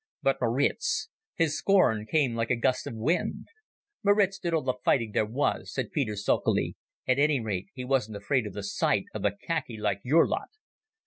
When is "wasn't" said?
7.85-8.17